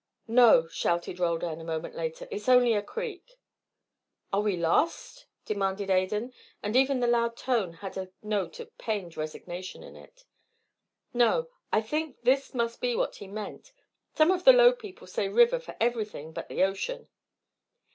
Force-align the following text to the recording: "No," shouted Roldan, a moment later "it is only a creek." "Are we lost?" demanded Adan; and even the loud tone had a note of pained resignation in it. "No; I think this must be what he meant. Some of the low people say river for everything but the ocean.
"No," 0.27 0.67
shouted 0.67 1.19
Roldan, 1.19 1.61
a 1.61 1.63
moment 1.63 1.93
later 1.93 2.25
"it 2.31 2.37
is 2.37 2.49
only 2.49 2.73
a 2.73 2.81
creek." 2.81 3.37
"Are 4.33 4.41
we 4.41 4.57
lost?" 4.57 5.27
demanded 5.45 5.91
Adan; 5.91 6.33
and 6.63 6.75
even 6.75 7.01
the 7.01 7.05
loud 7.05 7.37
tone 7.37 7.73
had 7.73 7.97
a 7.99 8.09
note 8.23 8.59
of 8.59 8.75
pained 8.79 9.15
resignation 9.15 9.83
in 9.83 9.95
it. 9.95 10.25
"No; 11.13 11.51
I 11.71 11.81
think 11.81 12.23
this 12.23 12.55
must 12.55 12.81
be 12.81 12.95
what 12.95 13.17
he 13.17 13.27
meant. 13.27 13.73
Some 14.15 14.31
of 14.31 14.43
the 14.43 14.53
low 14.53 14.73
people 14.73 15.05
say 15.05 15.27
river 15.29 15.59
for 15.59 15.77
everything 15.79 16.31
but 16.33 16.47
the 16.49 16.63
ocean. 16.63 17.07